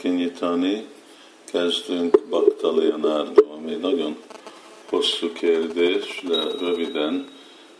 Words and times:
kinyitani, 0.00 0.86
kezdünk 1.44 2.20
Bakta 2.28 2.76
Leonardo, 2.76 3.52
ami 3.52 3.74
nagyon 3.74 4.16
hosszú 4.88 5.32
kérdés, 5.32 6.22
de 6.26 6.42
röviden 6.58 7.28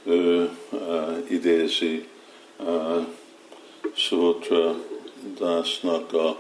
ő 0.05 0.51
uh, 0.71 1.31
idézi 1.31 2.09
uh, 2.59 3.07
Sutra 3.95 4.75
Dásznak 5.39 6.13
a 6.13 6.39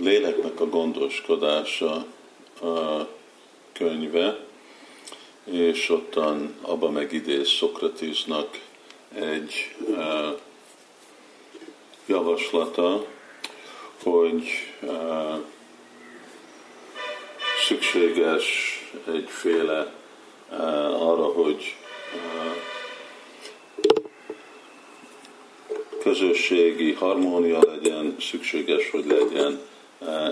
léleknek 0.00 0.60
a 0.60 0.68
gondoskodása 0.68 2.06
a 2.60 3.06
könyve, 3.72 4.38
és 5.44 5.90
ottan 5.90 6.54
abba 6.62 6.90
megidéz 6.90 7.48
Szokratisnak 7.48 8.60
egy 9.14 9.74
uh, 9.80 10.38
javaslata, 12.06 13.04
hogy 14.10 14.48
uh, 14.82 15.38
szükséges 17.66 18.46
egyféle 19.12 19.92
uh, 20.50 21.08
arra, 21.08 21.24
hogy 21.24 21.76
uh, 22.14 22.56
közösségi 26.02 26.92
harmónia 26.92 27.58
legyen, 27.66 28.16
szükséges, 28.20 28.90
hogy 28.90 29.06
legyen 29.06 29.60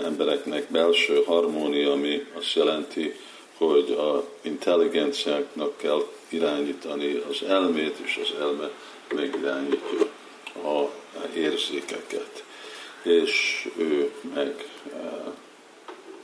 embereknek 0.05 0.71
belső 0.71 1.23
harmónia, 1.25 1.91
ami 1.91 2.25
azt 2.33 2.53
jelenti, 2.53 3.15
hogy 3.57 3.91
a 3.91 4.23
intelligenciáknak 4.41 5.77
kell 5.77 6.07
irányítani 6.29 7.23
az 7.29 7.43
elmét, 7.43 7.95
és 8.03 8.19
az 8.23 8.41
elme 8.41 8.69
megirányítja 9.15 10.07
a 10.63 10.91
érzékeket. 11.35 12.43
És 13.03 13.67
ő 13.77 14.11
meg 14.33 14.65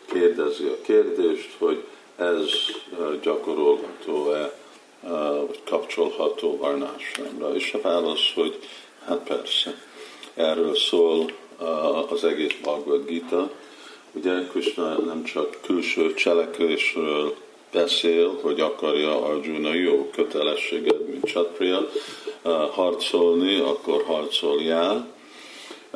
kérdezi 0.05 0.65
a 0.65 0.81
kérdést, 0.81 1.55
hogy 1.57 1.83
ez 2.15 2.49
gyakorolható-e, 3.21 4.53
vagy 5.47 5.59
kapcsolható 5.63 6.57
varnásra. 6.57 7.23
És 7.53 7.73
a 7.73 7.81
válasz, 7.81 8.33
hogy 8.35 8.59
hát 9.05 9.19
persze, 9.27 9.81
erről 10.33 10.75
szól 10.75 11.31
az 12.09 12.23
egész 12.23 12.55
Bhagavad 12.61 13.05
Gita. 13.05 13.51
Ugye 14.11 14.47
Krishna 14.47 14.97
nem 14.97 15.23
csak 15.23 15.57
külső 15.65 16.13
cselekvésről 16.13 17.35
beszél, 17.71 18.39
hogy 18.41 18.59
akarja 18.59 19.25
Arjuna 19.25 19.73
jó 19.73 20.09
kötelességet, 20.15 21.07
mint 21.07 21.25
Csatriya, 21.25 21.89
harcolni, 22.71 23.59
akkor 23.59 24.03
harcoljál, 24.03 25.07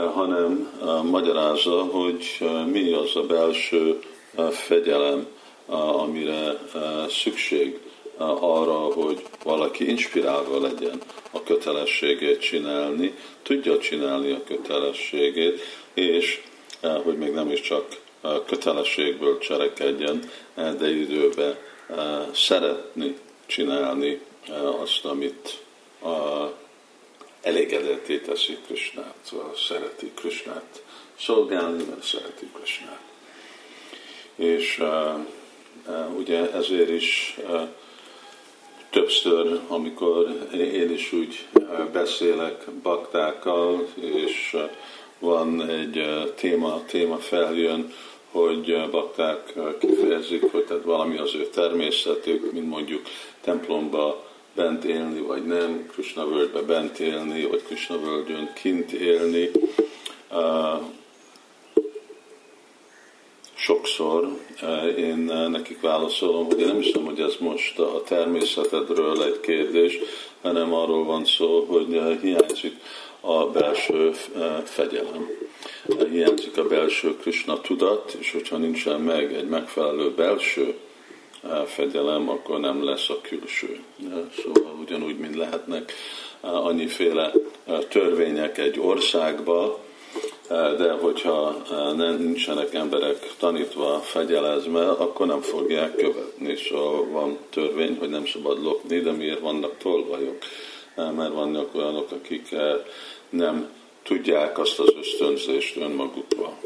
hanem 0.05 0.71
magyarázza, 1.03 1.83
hogy 1.83 2.49
mi 2.71 2.91
az 2.91 3.15
a 3.15 3.21
belső 3.21 3.99
fegyelem, 4.51 5.27
amire 5.65 6.59
szükség 7.09 7.79
arra, 8.39 8.73
hogy 8.73 9.23
valaki 9.43 9.89
inspirálva 9.89 10.61
legyen 10.61 11.01
a 11.31 11.43
kötelességét 11.43 12.39
csinálni, 12.39 13.17
tudja 13.43 13.77
csinálni 13.77 14.31
a 14.31 14.43
kötelességét, 14.43 15.61
és 15.93 16.41
hogy 17.03 17.17
még 17.17 17.33
nem 17.33 17.51
is 17.51 17.61
csak 17.61 17.85
kötelességből 18.45 19.37
cselekedjen, 19.37 20.29
de 20.55 20.89
időben 20.89 21.55
szeretni 22.33 23.17
csinálni 23.45 24.21
azt, 24.81 25.05
amit 25.05 25.59
elégedetté 27.47 28.17
teszi 28.17 28.57
Krisnát, 28.65 29.15
szóval 29.21 29.55
szereti 29.55 30.11
Krisnát 30.15 30.83
szolgálni, 31.19 31.83
mert 31.89 32.03
szereti 32.03 32.49
Krisnát. 32.53 33.01
És 34.35 34.79
uh, 34.79 35.19
uh, 35.87 36.17
ugye 36.17 36.51
ezért 36.51 36.89
is 36.89 37.37
uh, 37.47 37.61
többször, 38.89 39.59
amikor 39.67 40.47
én 40.53 40.91
is 40.91 41.13
úgy 41.13 41.47
beszélek 41.91 42.71
baktákkal, 42.71 43.87
és 43.95 44.57
van 45.19 45.69
egy 45.69 46.23
téma, 46.35 46.83
téma 46.85 47.17
feljön, 47.17 47.93
hogy 48.31 48.89
bakták 48.91 49.53
kifejezik, 49.79 50.51
hogy 50.51 50.63
tehát 50.63 50.83
valami 50.83 51.17
az 51.17 51.35
ő 51.35 51.47
természetük, 51.47 52.51
mint 52.51 52.69
mondjuk 52.69 53.01
templomba 53.41 54.26
bent 54.57 54.83
élni, 54.83 55.19
vagy 55.19 55.45
nem, 55.45 55.87
Krishna 55.91 56.27
völgybe 56.27 56.61
bent 56.61 56.99
élni, 56.99 57.45
vagy 57.45 57.63
Krishna 57.63 57.99
völgyön 57.99 58.51
kint 58.53 58.91
élni. 58.91 59.51
Sokszor 63.55 64.27
én 64.97 65.17
nekik 65.49 65.81
válaszolom, 65.81 66.45
hogy 66.45 66.59
én 66.59 66.67
nem 66.67 66.81
hiszem, 66.81 67.05
hogy 67.05 67.19
ez 67.19 67.35
most 67.39 67.79
a 67.79 68.03
természetedről 68.05 69.23
egy 69.23 69.39
kérdés, 69.39 69.99
hanem 70.41 70.73
arról 70.73 71.05
van 71.05 71.25
szó, 71.25 71.65
hogy 71.69 72.01
hiányzik 72.21 72.75
a 73.21 73.45
belső 73.45 74.11
fegyelem. 74.63 75.29
Hiányzik 76.11 76.57
a 76.57 76.67
belső 76.67 77.15
Krishna 77.15 77.61
tudat, 77.61 78.15
és 78.19 78.31
hogyha 78.31 78.57
nincsen 78.57 79.01
meg 79.01 79.33
egy 79.33 79.47
megfelelő 79.47 80.11
belső 80.11 80.75
fegyelem, 81.65 82.29
akkor 82.29 82.59
nem 82.59 82.83
lesz 82.83 83.09
a 83.09 83.21
külső. 83.21 83.83
Szóval 84.43 84.75
ugyanúgy, 84.81 85.17
mint 85.17 85.35
lehetnek 85.35 85.93
annyiféle 86.41 87.31
törvények 87.89 88.57
egy 88.57 88.79
országba, 88.79 89.79
de 90.49 90.91
hogyha 90.91 91.63
nincsenek 92.17 92.73
emberek 92.73 93.33
tanítva, 93.37 93.99
fegyelezve, 93.99 94.89
akkor 94.89 95.25
nem 95.25 95.41
fogják 95.41 95.95
követni. 95.95 96.55
Szóval 96.55 97.05
van 97.05 97.37
törvény, 97.49 97.97
hogy 97.99 98.09
nem 98.09 98.25
szabad 98.25 98.63
lopni, 98.63 98.99
de 98.99 99.11
miért 99.11 99.39
vannak 99.39 99.77
tolvajok? 99.77 100.37
Mert 100.95 101.33
vannak 101.33 101.75
olyanok, 101.75 102.11
akik 102.11 102.55
nem 103.29 103.69
tudják 104.03 104.59
azt 104.59 104.79
az 104.79 104.93
ösztönzést 104.99 105.75
önmagukba 105.75 106.57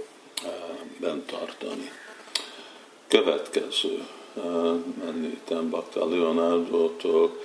bent 1.00 1.25
tartani. 1.25 1.92
Következő 3.08 4.06
említem 5.08 5.69
Bakta 5.69 6.09
Leonardo-tól, 6.09 7.40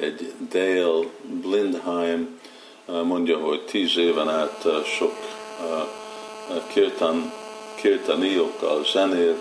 egy 0.00 0.32
Dale 0.50 1.06
Blindheim 1.22 2.40
mondja, 2.86 3.38
hogy 3.38 3.64
tíz 3.64 3.96
éven 3.96 4.28
át 4.28 4.66
sok 4.84 5.14
kirtan, 6.72 7.32
kirtaniókkal 7.74 8.84
zenélt, 8.84 9.38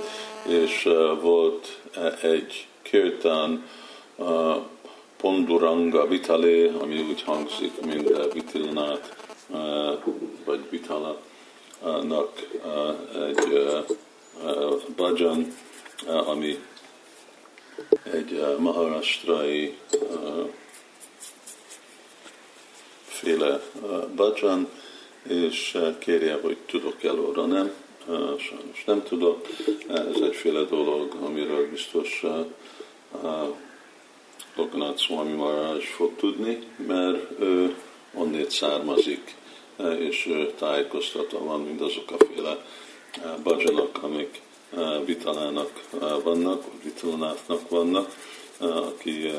és 0.48 0.90
volt 1.22 1.82
egy 2.22 2.68
kirtan 2.82 3.64
Ponduranga 5.18 6.08
Vitale, 6.08 6.72
ami 6.82 7.00
úgy 7.10 7.22
hangzik, 7.22 7.86
mint 7.86 8.32
Vitilnát, 8.34 9.16
vagy 10.46 10.60
Vitala-nak 10.70 12.48
egy 13.28 13.68
bhajan, 14.96 15.54
ami 16.26 16.60
egy 18.04 18.32
uh, 18.32 18.58
maharastrai 18.58 19.78
uh, 19.92 20.50
féle 23.06 23.62
uh, 23.82 24.08
bhajan, 24.08 24.68
és 25.24 25.78
kérje, 26.00 26.40
hogy 26.42 26.58
tudok 26.66 27.04
előre, 27.04 27.46
nem? 27.46 27.72
Sajnos 28.38 28.84
nem 28.86 29.04
tudok. 29.04 29.48
Ez 29.90 30.22
egyféle 30.22 30.64
dolog, 30.64 31.16
amiről 31.22 31.70
biztos 31.70 32.24
Lokanath 34.56 35.00
Swami 35.00 35.32
Maharaj 35.32 35.80
fog 35.80 36.16
tudni, 36.16 36.60
mert 36.88 37.40
ő 37.40 37.76
onnét 38.14 38.52
származik, 38.52 39.36
és 40.00 40.26
ő 40.26 40.54
tájékoztatva 40.58 41.44
van 41.44 41.62
mindazok 41.62 42.12
a 42.12 42.26
féle 42.26 42.66
bhajanok, 43.44 44.04
amik 44.04 44.42
Vitalának 45.06 45.82
vannak, 46.24 46.64
vagy 46.64 46.84
Vitalánáthnak 46.84 47.70
vannak, 47.70 48.16
aki 48.58 49.32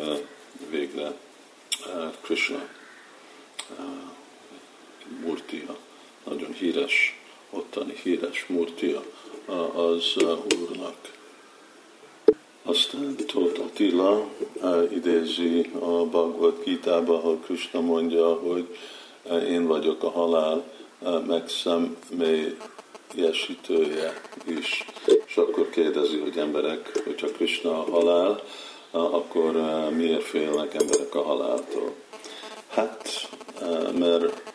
végre 0.71 1.15
Krishna 2.21 2.69
murtia, 5.25 5.77
nagyon 6.25 6.53
híres, 6.53 7.21
ottani 7.50 7.94
híres 8.03 8.47
murtia 8.49 9.03
az 9.75 10.17
Úrnak. 10.61 11.19
Aztán 12.62 13.17
Tóth 13.26 13.61
Attila 13.61 14.29
idézi 14.93 15.71
a 15.79 16.05
Bhagavad 16.05 16.62
Gita-ba, 16.65 17.15
ahol 17.15 17.37
Krishna 17.37 17.81
mondja, 17.81 18.35
hogy 18.35 18.76
én 19.49 19.67
vagyok 19.67 20.03
a 20.03 20.11
halál 20.11 20.73
megszemély 21.26 22.56
ilyesítője 23.15 24.21
is. 24.47 24.85
És 25.27 25.37
akkor 25.37 25.71
kérdezi, 25.71 26.19
hogy 26.19 26.39
emberek, 26.39 27.03
hogyha 27.05 27.27
Krishna 27.27 27.73
halál, 27.73 28.43
akkor 28.91 29.57
eh, 29.57 29.91
miért 29.91 30.23
félnek 30.23 30.75
emberek 30.75 31.15
a 31.15 31.23
haláltól? 31.23 31.95
Hát, 32.69 33.29
eh, 33.61 33.93
mert 33.93 34.53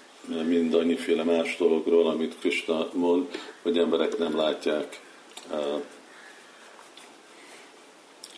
mind 0.48 0.74
annyiféle 0.74 1.24
más 1.24 1.58
dologról, 1.58 2.08
amit 2.08 2.40
Krishna 2.40 2.88
mond, 2.94 3.28
hogy 3.62 3.78
emberek 3.78 4.18
nem 4.18 4.38
látják 4.38 5.00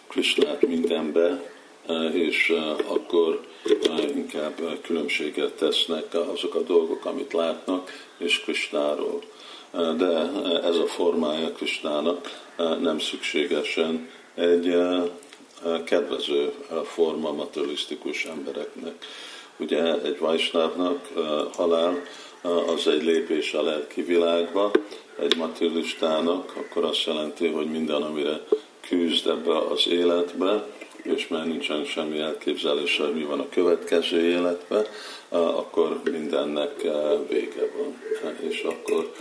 Krishnát 0.08 0.68
mindenbe, 0.68 1.54
és 2.14 2.54
akkor 2.88 3.48
inkább 4.16 4.82
különbséget 4.82 5.54
tesznek 5.54 6.14
azok 6.14 6.56
a 6.56 6.62
dolgok, 6.62 7.06
amit 7.06 7.34
látnak, 7.34 7.92
és 8.18 8.40
Krishnáról. 8.40 9.22
De 9.72 10.32
ez 10.64 10.78
a 10.78 10.88
formája 10.88 11.52
Krishnának 11.52 12.46
nem 12.58 13.00
szükségesen 13.00 14.10
egy 14.36 14.78
kedvező 15.84 16.54
forma 16.84 17.32
materialisztikus 17.32 18.26
embereknek. 18.26 19.06
Ugye 19.58 20.02
egy 20.02 20.20
Vajsnávnak 20.20 21.08
halál 21.56 22.02
az 22.76 22.88
egy 22.88 23.04
lépés 23.04 23.54
a 23.54 23.64
lelki 23.64 24.02
világba, 24.02 24.72
egy 25.20 25.36
materialistának, 25.38 26.54
akkor 26.56 26.84
azt 26.84 27.06
jelenti, 27.06 27.48
hogy 27.48 27.66
minden, 27.66 28.02
amire 28.02 28.42
küzd 28.88 29.28
ebbe 29.28 29.58
az 29.58 29.88
életbe, 29.88 30.66
és 31.04 31.28
már 31.28 31.48
nincsen 31.48 31.86
semmi 31.86 32.20
elképzelése, 32.20 33.04
hogy 33.04 33.14
mi 33.14 33.24
van 33.24 33.40
a 33.40 33.50
következő 33.50 34.22
életben, 34.22 34.86
akkor 35.30 36.02
mindennek 36.12 36.82
vége 37.30 37.72
van. 37.78 38.00
És 38.50 38.62
akkor 38.62 39.14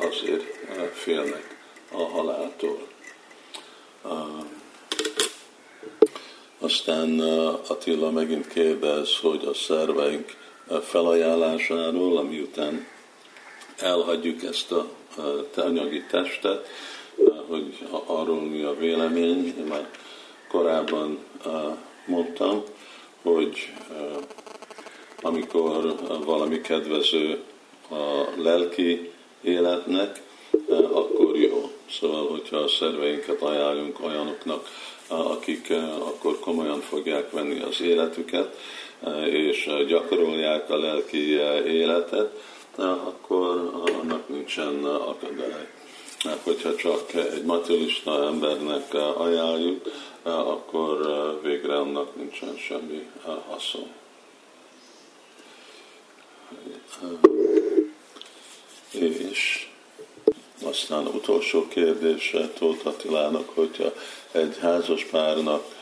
azért 0.00 0.44
félnek 0.92 1.56
a 1.92 2.02
haláltól. 2.02 2.86
Aztán 6.58 7.20
Attila 7.66 8.10
megint 8.10 8.48
kérdez, 8.48 9.16
hogy 9.20 9.44
a 9.44 9.54
szerveink 9.54 10.36
felajánlásáról, 10.82 12.16
ami 12.16 12.40
után 12.40 12.86
elhagyjuk 13.78 14.42
ezt 14.42 14.72
a 14.72 14.86
anyagi 15.56 16.04
testet, 16.10 16.68
hogy 17.46 17.78
arról 18.06 18.40
mi 18.40 18.62
a 18.62 18.76
vélemény. 18.76 19.54
Én 19.58 19.64
már 19.68 19.90
korábban 20.48 21.18
mondtam, 22.06 22.62
hogy 23.22 23.72
amikor 25.20 25.94
valami 26.24 26.60
kedvező 26.60 27.42
a 27.90 28.24
lelki 28.36 29.12
életnek, 29.42 30.22
akkor 30.92 31.36
jó. 31.36 31.70
Szóval, 31.90 32.28
hogyha 32.28 32.56
a 32.56 32.68
szerveinket 32.68 33.42
ajánlunk 33.42 34.04
olyanoknak, 34.04 34.68
akik 35.06 35.70
akkor 35.98 36.38
komolyan 36.38 36.80
fogják 36.80 37.30
venni 37.30 37.60
az 37.60 37.80
életüket, 37.80 38.56
és 39.30 39.70
gyakorolják 39.86 40.70
a 40.70 40.78
lelki 40.78 41.30
életet, 41.66 42.42
akkor 42.76 43.72
annak 44.02 44.28
nincsen 44.28 44.84
akadály. 44.84 45.68
Hogyha 46.42 46.74
csak 46.74 47.14
egy 47.14 47.44
materialista 47.44 48.26
embernek 48.26 48.94
ajánljuk, 49.16 49.88
akkor 50.22 50.98
végre 51.42 51.76
annak 51.76 52.16
nincsen 52.16 52.56
semmi 52.56 53.06
haszon. 53.48 53.86
És 58.90 59.68
aztán 60.62 61.06
utolsó 61.06 61.68
kérdése 61.68 62.48
Tóth 62.48 62.86
Attilának, 62.86 63.48
hogyha 63.54 63.92
egy 64.32 64.58
házas 64.60 65.04
párnak 65.04 65.76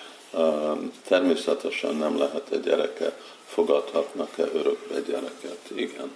természetesen 1.09 1.95
nem 1.95 2.19
lehet 2.19 2.51
egy 2.51 2.61
gyereke, 2.61 3.21
fogadhatnak-e 3.47 4.43
örökbe 4.55 5.01
gyereket? 5.01 5.61
Igen, 5.75 6.11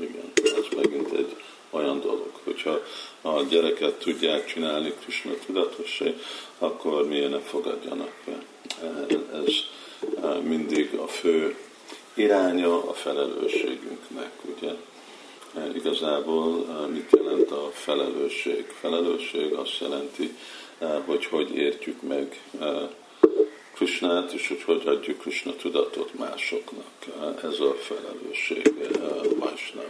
igen, 0.00 0.32
ez 0.34 0.76
megint 0.76 1.12
egy 1.12 1.36
olyan 1.70 2.00
dolog, 2.00 2.30
hogyha 2.44 2.80
a 3.22 3.42
gyereket 3.42 3.94
tudják 3.94 4.46
csinálni 4.46 4.94
Krishna 5.00 5.32
tudatossé, 5.46 6.16
akkor 6.58 7.08
miért 7.08 7.30
ne 7.30 7.38
fogadjanak 7.38 8.12
be. 8.24 8.38
Ez 9.34 9.52
mindig 10.42 10.94
a 10.94 11.06
fő 11.06 11.56
iránya 12.14 12.88
a 12.88 12.92
felelősségünknek, 12.92 14.30
ugye? 14.56 14.72
Igazából 15.74 16.66
mit 16.92 17.10
jelent 17.10 17.50
a 17.50 17.70
felelősség? 17.72 18.66
Felelősség 18.80 19.52
azt 19.52 19.78
jelenti, 19.80 20.36
hogy 21.04 21.24
hogy 21.24 21.56
értjük 21.56 22.02
meg 22.02 22.42
Krishnát, 23.74 24.32
és 24.32 24.48
hogy 24.48 24.62
hogy 24.62 24.82
adjuk 24.86 25.18
Krishna 25.18 25.56
tudatot 25.56 26.14
másoknak. 26.18 26.86
Ez 27.42 27.60
a 27.60 27.74
felelősség 27.74 28.72
másnak. 29.38 29.88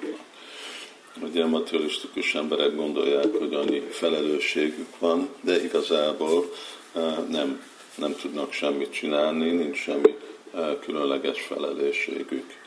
Ugye 1.22 1.42
a 1.42 1.48
materialisztikus 1.48 2.34
emberek 2.34 2.74
gondolják, 2.74 3.36
hogy 3.38 3.54
annyi 3.54 3.80
felelősségük 3.80 4.98
van, 4.98 5.28
de 5.40 5.62
igazából 5.62 6.52
nem, 7.28 7.64
nem 7.94 8.14
tudnak 8.14 8.52
semmit 8.52 8.92
csinálni, 8.92 9.50
nincs 9.50 9.76
semmi 9.76 10.16
különleges 10.80 11.40
felelősségük. 11.42 12.60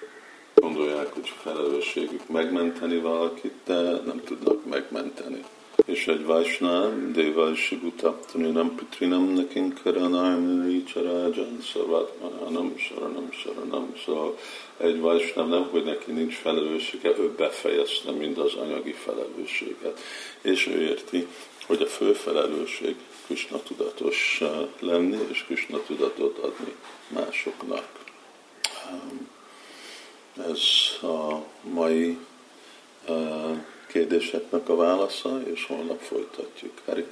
Gondolják, 0.66 1.14
hogy 1.14 1.34
felelősségük 1.42 2.28
megmenteni 2.28 2.98
valakit, 2.98 3.54
de 3.66 3.82
nem 3.82 4.22
tudnak 4.26 4.66
megmenteni 4.66 5.44
és 5.86 6.08
egy 6.08 6.26
Vaisnám, 6.26 7.12
Deva 7.14 7.56
Shibutaptaninam 7.56 8.76
Pitrinam 8.76 9.34
Nekin 9.34 9.74
Karanayamani 9.84 10.84
Charajan 10.84 11.62
Savatmananam 11.62 12.78
Saranam 12.78 13.32
Saranam. 13.32 13.94
Szóval 14.06 14.38
egy 14.78 15.00
Vaisnám 15.00 15.48
nem, 15.48 15.68
hogy 15.72 15.84
neki 15.84 16.12
nincs 16.12 16.36
felelőssége, 16.36 17.10
ő 17.18 17.34
befejezte 17.38 18.12
mind 18.12 18.38
az 18.38 18.54
anyagi 18.54 18.92
felelősséget. 18.92 20.00
És 20.42 20.68
ő 20.68 20.82
érti, 20.82 21.28
hogy 21.66 21.82
a 21.82 21.88
fő 21.88 22.14
felelősség 22.14 22.96
Krishna 23.26 23.60
tudatos 23.64 24.42
lenni, 24.80 25.18
és 25.32 25.44
Krishna 25.44 25.80
tudatot 25.88 26.38
adni 26.38 26.76
másoknak. 27.08 27.88
Ez 30.38 30.60
a 31.02 31.44
mai 31.62 32.18
kérdéseknek 33.88 34.70
a 34.70 34.76
válasza, 34.76 35.42
és 35.42 35.66
holnap 35.66 36.00
folytatjuk. 36.00 36.82
Hari. 36.86 37.06